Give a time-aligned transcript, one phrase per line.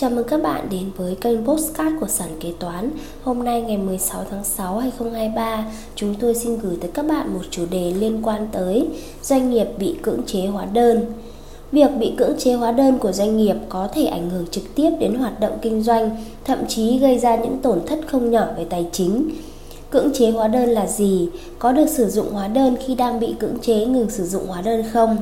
[0.00, 2.90] Chào mừng các bạn đến với kênh Postcard của Sản Kế Toán
[3.22, 7.40] Hôm nay ngày 16 tháng 6 2023 Chúng tôi xin gửi tới các bạn một
[7.50, 8.88] chủ đề liên quan tới
[9.22, 11.12] Doanh nghiệp bị cưỡng chế hóa đơn
[11.72, 14.90] Việc bị cưỡng chế hóa đơn của doanh nghiệp có thể ảnh hưởng trực tiếp
[15.00, 18.64] đến hoạt động kinh doanh, Thậm chí gây ra những tổn thất không nhỏ về
[18.64, 19.30] tài chính
[19.90, 21.28] Cưỡng chế hóa đơn là gì?
[21.58, 24.62] Có được sử dụng hóa đơn khi đang bị cưỡng chế ngừng sử dụng hóa
[24.62, 25.16] đơn không?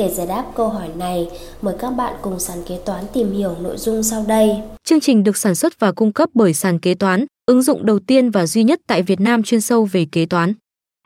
[0.00, 1.28] Để giải đáp câu hỏi này,
[1.62, 4.50] mời các bạn cùng sàn kế toán tìm hiểu nội dung sau đây.
[4.84, 7.98] Chương trình được sản xuất và cung cấp bởi sàn kế toán, ứng dụng đầu
[7.98, 10.52] tiên và duy nhất tại Việt Nam chuyên sâu về kế toán.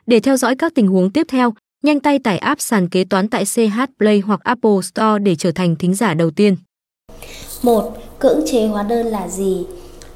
[0.05, 1.53] Để theo dõi các tình huống tiếp theo,
[1.83, 5.51] nhanh tay tải app sàn kế toán tại CH Play hoặc Apple Store để trở
[5.51, 6.55] thành thính giả đầu tiên.
[7.63, 7.97] 1.
[8.19, 9.65] Cưỡng chế hóa đơn là gì?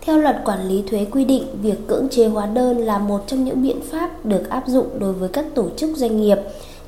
[0.01, 3.43] Theo luật quản lý thuế quy định, việc cưỡng chế hóa đơn là một trong
[3.43, 6.37] những biện pháp được áp dụng đối với các tổ chức doanh nghiệp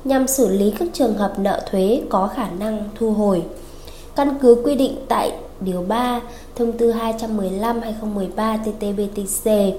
[0.04, 3.42] nhằm xử lý các trường hợp nợ thuế có khả năng thu hồi.
[4.16, 6.20] Căn cứ quy định tại Điều 3
[6.56, 9.72] Thông tư 215-2013 TT-BTC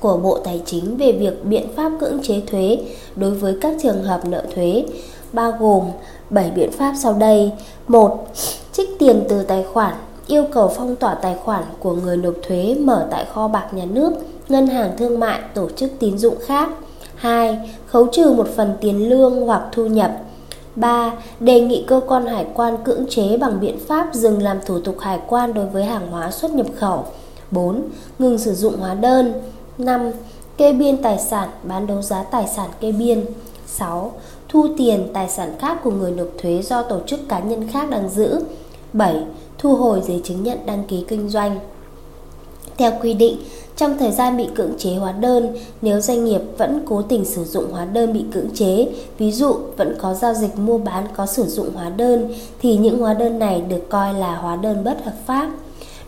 [0.00, 2.78] của Bộ Tài chính về việc biện pháp cưỡng chế thuế
[3.16, 4.84] đối với các trường hợp nợ thuế,
[5.32, 5.84] bao gồm
[6.30, 7.52] 7 biện pháp sau đây.
[7.88, 8.26] 1.
[8.72, 9.94] Trích tiền từ tài khoản,
[10.26, 13.84] yêu cầu phong tỏa tài khoản của người nộp thuế mở tại kho bạc nhà
[13.84, 14.12] nước,
[14.48, 16.68] ngân hàng thương mại, tổ chức tín dụng khác.
[17.16, 17.58] 2.
[17.86, 20.10] Khấu trừ một phần tiền lương hoặc thu nhập
[20.76, 21.12] 3.
[21.40, 24.98] Đề nghị cơ quan hải quan cưỡng chế bằng biện pháp dừng làm thủ tục
[25.00, 27.04] hải quan đối với hàng hóa xuất nhập khẩu
[27.50, 27.82] 4.
[28.18, 29.32] Ngừng sử dụng hóa đơn
[29.78, 30.10] 5.
[30.56, 33.24] Kê biên tài sản, bán đấu giá tài sản kê biên
[33.66, 34.12] 6.
[34.48, 37.90] Thu tiền tài sản khác của người nộp thuế do tổ chức cá nhân khác
[37.90, 38.44] đang giữ
[38.92, 39.24] 7.
[39.58, 41.58] Thu hồi giấy chứng nhận đăng ký kinh doanh
[42.78, 43.36] theo quy định,
[43.76, 47.44] trong thời gian bị cưỡng chế hóa đơn, nếu doanh nghiệp vẫn cố tình sử
[47.44, 48.88] dụng hóa đơn bị cưỡng chế,
[49.18, 52.98] ví dụ vẫn có giao dịch mua bán có sử dụng hóa đơn, thì những
[52.98, 55.50] hóa đơn này được coi là hóa đơn bất hợp pháp.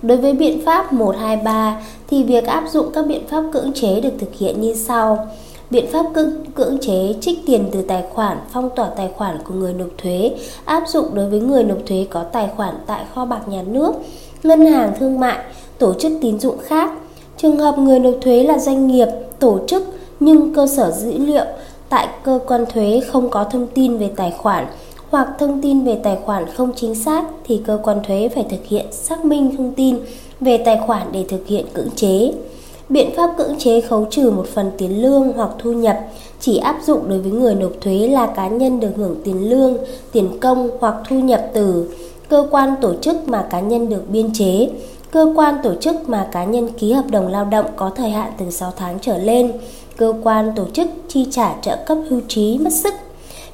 [0.03, 4.13] Đối với biện pháp 123 thì việc áp dụng các biện pháp cưỡng chế được
[4.21, 5.27] thực hiện như sau.
[5.71, 9.55] Biện pháp cưỡng, cưỡng chế trích tiền từ tài khoản, phong tỏa tài khoản của
[9.55, 10.33] người nộp thuế
[10.65, 13.93] áp dụng đối với người nộp thuế có tài khoản tại kho bạc nhà nước,
[14.43, 15.39] ngân hàng thương mại,
[15.79, 16.91] tổ chức tín dụng khác
[17.37, 19.09] Trường hợp người nộp thuế là doanh nghiệp,
[19.39, 19.83] tổ chức
[20.21, 21.45] nhưng cơ sở dữ liệu
[21.89, 24.67] tại cơ quan thuế không có thông tin về tài khoản
[25.11, 28.67] hoặc thông tin về tài khoản không chính xác thì cơ quan thuế phải thực
[28.67, 29.99] hiện xác minh thông tin
[30.41, 32.33] về tài khoản để thực hiện cưỡng chế.
[32.89, 35.99] Biện pháp cưỡng chế khấu trừ một phần tiền lương hoặc thu nhập
[36.41, 39.77] chỉ áp dụng đối với người nộp thuế là cá nhân được hưởng tiền lương,
[40.13, 41.89] tiền công hoặc thu nhập từ
[42.29, 44.69] cơ quan tổ chức mà cá nhân được biên chế
[45.11, 48.33] cơ quan tổ chức mà cá nhân ký hợp đồng lao động có thời hạn
[48.39, 49.53] từ 6 tháng trở lên,
[49.97, 52.95] cơ quan tổ chức chi trả trợ cấp hưu trí mất sức.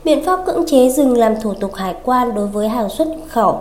[0.04, 3.60] Biện pháp cưỡng chế dừng làm thủ tục hải quan đối với hàng xuất khẩu.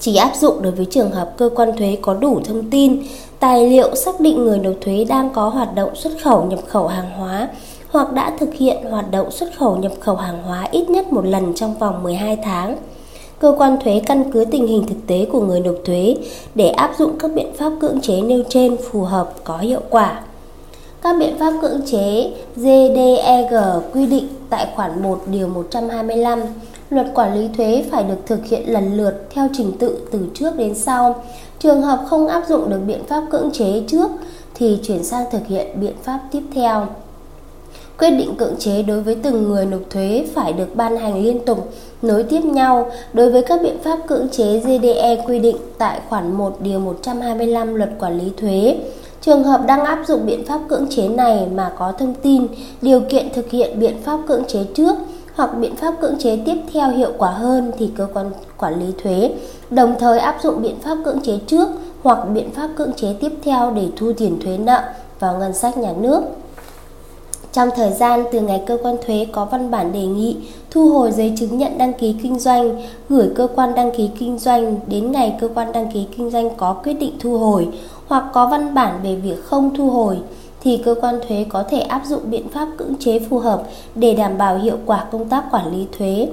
[0.00, 3.02] Chỉ áp dụng đối với trường hợp cơ quan thuế có đủ thông tin,
[3.40, 6.86] tài liệu xác định người nộp thuế đang có hoạt động xuất khẩu nhập khẩu
[6.86, 7.48] hàng hóa
[7.90, 11.24] hoặc đã thực hiện hoạt động xuất khẩu nhập khẩu hàng hóa ít nhất một
[11.24, 12.76] lần trong vòng 12 tháng
[13.40, 16.16] cơ quan thuế căn cứ tình hình thực tế của người nộp thuế
[16.54, 20.20] để áp dụng các biện pháp cưỡng chế nêu trên phù hợp, có hiệu quả.
[21.02, 23.54] Các biện pháp cưỡng chế GDEG
[23.92, 26.40] quy định tại khoản 1 điều 125
[26.90, 30.56] Luật quản lý thuế phải được thực hiện lần lượt theo trình tự từ trước
[30.56, 31.24] đến sau.
[31.58, 34.10] Trường hợp không áp dụng được biện pháp cưỡng chế trước
[34.54, 36.86] thì chuyển sang thực hiện biện pháp tiếp theo.
[37.98, 41.44] Quyết định cưỡng chế đối với từng người nộp thuế phải được ban hành liên
[41.44, 41.72] tục,
[42.02, 46.32] nối tiếp nhau đối với các biện pháp cưỡng chế GDE quy định tại khoản
[46.32, 48.76] 1 điều 125 Luật Quản lý thuế.
[49.20, 52.46] Trường hợp đang áp dụng biện pháp cưỡng chế này mà có thông tin,
[52.82, 54.96] điều kiện thực hiện biện pháp cưỡng chế trước
[55.34, 58.92] hoặc biện pháp cưỡng chế tiếp theo hiệu quả hơn thì cơ quan quản lý
[59.02, 59.30] thuế
[59.70, 61.68] đồng thời áp dụng biện pháp cưỡng chế trước
[62.02, 64.82] hoặc biện pháp cưỡng chế tiếp theo để thu tiền thuế nợ
[65.20, 66.22] vào ngân sách nhà nước.
[67.52, 70.36] Trong thời gian từ ngày cơ quan thuế có văn bản đề nghị
[70.70, 74.38] thu hồi giấy chứng nhận đăng ký kinh doanh, gửi cơ quan đăng ký kinh
[74.38, 77.68] doanh đến ngày cơ quan đăng ký kinh doanh có quyết định thu hồi
[78.06, 80.18] hoặc có văn bản về việc không thu hồi,
[80.60, 83.62] thì cơ quan thuế có thể áp dụng biện pháp cưỡng chế phù hợp
[83.94, 86.28] để đảm bảo hiệu quả công tác quản lý thuế.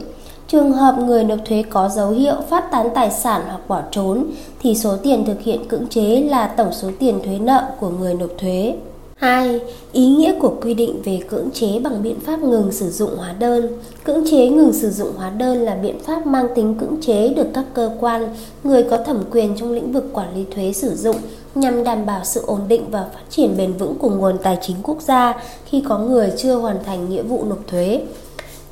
[0.48, 4.26] Trường hợp người nộp thuế có dấu hiệu phát tán tài sản hoặc bỏ trốn,
[4.62, 8.14] thì số tiền thực hiện cưỡng chế là tổng số tiền thuế nợ của người
[8.14, 8.76] nộp thuế.
[9.16, 9.60] 2.
[9.92, 13.34] Ý nghĩa của quy định về cưỡng chế bằng biện pháp ngừng sử dụng hóa
[13.40, 13.68] đơn.
[14.04, 17.48] Cưỡng chế ngừng sử dụng hóa đơn là biện pháp mang tính cưỡng chế được
[17.54, 21.16] các cơ quan, người có thẩm quyền trong lĩnh vực quản lý thuế sử dụng
[21.56, 24.76] nhằm đảm bảo sự ổn định và phát triển bền vững của nguồn tài chính
[24.84, 28.02] quốc gia khi có người chưa hoàn thành nghĩa vụ nộp thuế.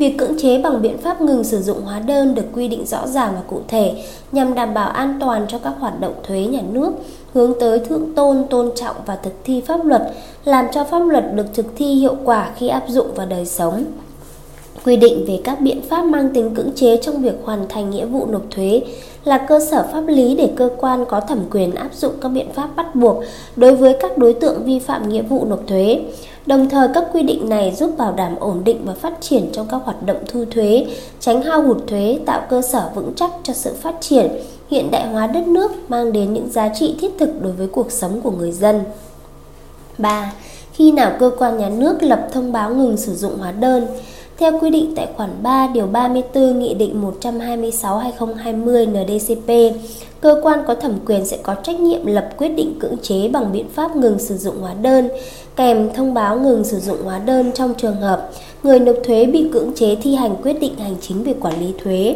[0.03, 3.07] Việc cưỡng chế bằng biện pháp ngừng sử dụng hóa đơn được quy định rõ
[3.07, 6.61] ràng và cụ thể nhằm đảm bảo an toàn cho các hoạt động thuế nhà
[6.71, 6.91] nước,
[7.33, 10.13] hướng tới thượng tôn, tôn trọng và thực thi pháp luật,
[10.45, 13.83] làm cho pháp luật được thực thi hiệu quả khi áp dụng vào đời sống
[14.85, 18.05] quy định về các biện pháp mang tính cưỡng chế trong việc hoàn thành nghĩa
[18.05, 18.81] vụ nộp thuế
[19.23, 22.47] là cơ sở pháp lý để cơ quan có thẩm quyền áp dụng các biện
[22.53, 23.23] pháp bắt buộc
[23.55, 26.01] đối với các đối tượng vi phạm nghĩa vụ nộp thuế.
[26.45, 29.67] Đồng thời các quy định này giúp bảo đảm ổn định và phát triển trong
[29.71, 30.85] các hoạt động thu thuế,
[31.19, 34.31] tránh hao hụt thuế, tạo cơ sở vững chắc cho sự phát triển,
[34.69, 37.91] hiện đại hóa đất nước mang đến những giá trị thiết thực đối với cuộc
[37.91, 38.83] sống của người dân.
[39.97, 40.33] 3.
[40.73, 43.87] Khi nào cơ quan nhà nước lập thông báo ngừng sử dụng hóa đơn?
[44.37, 49.75] Theo quy định tại khoản 3 điều 34 Nghị định 126/2020 NDCP,
[50.21, 53.51] cơ quan có thẩm quyền sẽ có trách nhiệm lập quyết định cưỡng chế bằng
[53.51, 55.09] biện pháp ngừng sử dụng hóa đơn,
[55.55, 58.29] kèm thông báo ngừng sử dụng hóa đơn trong trường hợp
[58.63, 61.73] người nộp thuế bị cưỡng chế thi hành quyết định hành chính về quản lý
[61.83, 62.15] thuế.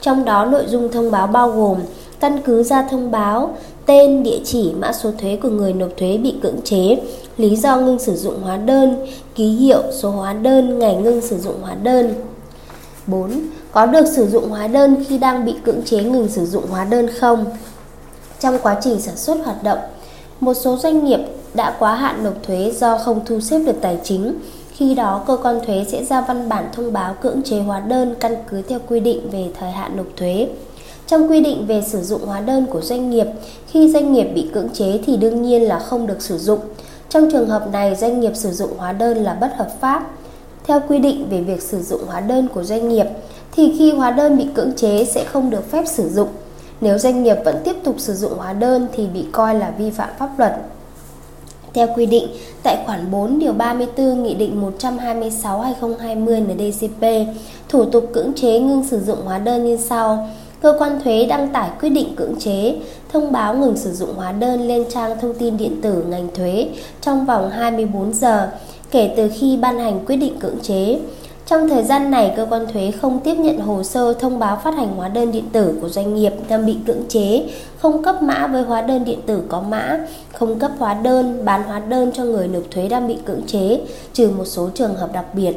[0.00, 1.78] Trong đó nội dung thông báo bao gồm
[2.20, 3.56] căn cứ ra thông báo,
[3.86, 6.96] tên, địa chỉ, mã số thuế của người nộp thuế bị cưỡng chế,
[7.36, 11.38] lý do ngưng sử dụng hóa đơn, ký hiệu, số hóa đơn, ngày ngưng sử
[11.38, 12.14] dụng hóa đơn.
[13.06, 13.30] 4.
[13.72, 16.84] Có được sử dụng hóa đơn khi đang bị cưỡng chế ngừng sử dụng hóa
[16.84, 17.44] đơn không?
[18.40, 19.78] Trong quá trình sản xuất hoạt động,
[20.40, 21.20] một số doanh nghiệp
[21.54, 24.34] đã quá hạn nộp thuế do không thu xếp được tài chính.
[24.72, 28.14] Khi đó, cơ quan thuế sẽ ra văn bản thông báo cưỡng chế hóa đơn
[28.20, 30.48] căn cứ theo quy định về thời hạn nộp thuế.
[31.06, 33.26] Trong quy định về sử dụng hóa đơn của doanh nghiệp,
[33.66, 36.60] khi doanh nghiệp bị cưỡng chế thì đương nhiên là không được sử dụng.
[37.12, 40.10] Trong trường hợp này, doanh nghiệp sử dụng hóa đơn là bất hợp pháp.
[40.64, 43.06] Theo quy định về việc sử dụng hóa đơn của doanh nghiệp,
[43.52, 46.28] thì khi hóa đơn bị cưỡng chế sẽ không được phép sử dụng.
[46.80, 49.90] Nếu doanh nghiệp vẫn tiếp tục sử dụng hóa đơn thì bị coi là vi
[49.90, 50.56] phạm pháp luật.
[51.74, 52.28] Theo quy định
[52.62, 57.34] tại khoản 4 điều 34 Nghị định 126/2020 NDCP,
[57.68, 60.28] thủ tục cưỡng chế ngưng sử dụng hóa đơn như sau:
[60.62, 62.74] cơ quan thuế đăng tải quyết định cưỡng chế,
[63.12, 66.68] thông báo ngừng sử dụng hóa đơn lên trang thông tin điện tử ngành thuế
[67.00, 68.50] trong vòng 24 giờ
[68.90, 70.98] kể từ khi ban hành quyết định cưỡng chế.
[71.46, 74.74] Trong thời gian này, cơ quan thuế không tiếp nhận hồ sơ thông báo phát
[74.74, 77.44] hành hóa đơn điện tử của doanh nghiệp đang bị cưỡng chế,
[77.78, 79.98] không cấp mã với hóa đơn điện tử có mã,
[80.32, 83.80] không cấp hóa đơn, bán hóa đơn cho người nộp thuế đang bị cưỡng chế,
[84.12, 85.52] trừ một số trường hợp đặc biệt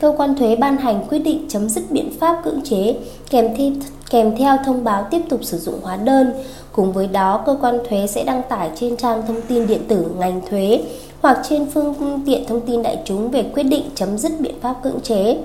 [0.00, 2.96] cơ quan thuế ban hành quyết định chấm dứt biện pháp cưỡng chế
[3.30, 3.70] kèm theo,
[4.10, 6.32] kèm theo thông báo tiếp tục sử dụng hóa đơn.
[6.72, 10.06] Cùng với đó, cơ quan thuế sẽ đăng tải trên trang thông tin điện tử
[10.18, 10.82] ngành thuế
[11.22, 14.74] hoặc trên phương tiện thông tin đại chúng về quyết định chấm dứt biện pháp
[14.82, 15.38] cưỡng chế.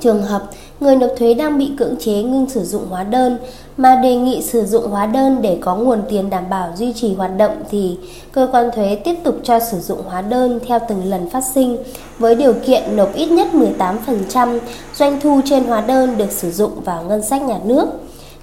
[0.00, 0.42] Trường hợp,
[0.80, 3.38] người nộp thuế đang bị cưỡng chế ngưng sử dụng hóa đơn,
[3.76, 7.14] mà đề nghị sử dụng hóa đơn để có nguồn tiền đảm bảo duy trì
[7.14, 7.98] hoạt động thì
[8.32, 11.76] cơ quan thuế tiếp tục cho sử dụng hóa đơn theo từng lần phát sinh,
[12.18, 14.58] với điều kiện nộp ít nhất 18%
[14.94, 17.86] doanh thu trên hóa đơn được sử dụng vào ngân sách nhà nước.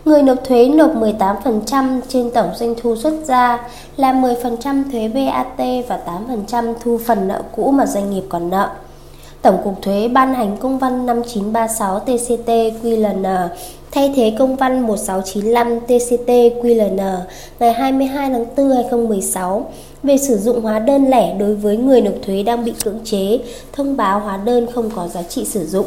[0.06, 5.58] Người nộp thuế nộp 18% trên tổng doanh thu xuất ra là 10% thuế VAT
[5.88, 6.00] và
[6.50, 8.70] 8% thu phần nợ cũ mà doanh nghiệp còn nợ.
[9.42, 12.50] Tổng cục Thuế ban hành công văn 5936 TCT
[12.84, 13.48] QLN
[13.92, 16.30] thay thế công văn 1695 TCT
[16.64, 17.18] QLN
[17.60, 19.66] ngày 22 tháng 4 2016
[20.04, 23.40] về sử dụng hóa đơn lẻ đối với người nộp thuế đang bị cưỡng chế,
[23.74, 25.86] thông báo hóa đơn không có giá trị sử dụng.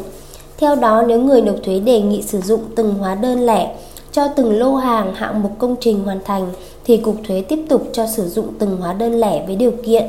[0.57, 3.71] Theo đó, nếu người nộp thuế đề nghị sử dụng từng hóa đơn lẻ
[4.11, 6.47] cho từng lô hàng hạng mục công trình hoàn thành
[6.85, 10.03] thì cục thuế tiếp tục cho sử dụng từng hóa đơn lẻ với điều kiện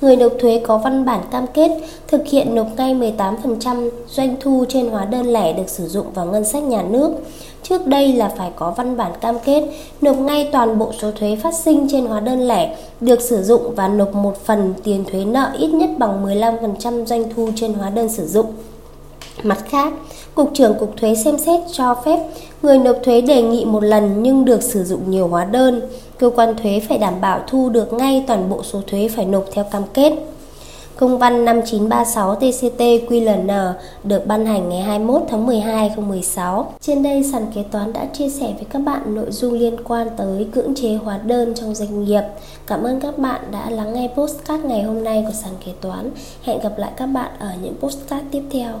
[0.00, 1.70] người nộp thuế có văn bản cam kết
[2.08, 6.26] thực hiện nộp ngay 18% doanh thu trên hóa đơn lẻ được sử dụng vào
[6.26, 7.10] ngân sách nhà nước.
[7.62, 9.62] Trước đây là phải có văn bản cam kết
[10.00, 13.74] nộp ngay toàn bộ số thuế phát sinh trên hóa đơn lẻ được sử dụng
[13.74, 17.90] và nộp một phần tiền thuế nợ ít nhất bằng 15% doanh thu trên hóa
[17.90, 18.46] đơn sử dụng.
[19.42, 19.92] Mặt khác,
[20.34, 22.18] Cục trưởng Cục Thuế xem xét cho phép
[22.62, 25.80] người nộp thuế đề nghị một lần nhưng được sử dụng nhiều hóa đơn.
[26.18, 29.44] Cơ quan thuế phải đảm bảo thu được ngay toàn bộ số thuế phải nộp
[29.52, 30.12] theo cam kết.
[30.96, 33.72] Công văn 5936 TCT QLN
[34.04, 36.72] được ban hành ngày 21 tháng 12 2016.
[36.80, 40.08] Trên đây, sàn kế toán đã chia sẻ với các bạn nội dung liên quan
[40.16, 42.22] tới cưỡng chế hóa đơn trong doanh nghiệp.
[42.66, 46.10] Cảm ơn các bạn đã lắng nghe postcard ngày hôm nay của sàn kế toán.
[46.42, 48.72] Hẹn gặp lại các bạn ở những postcard tiếp theo.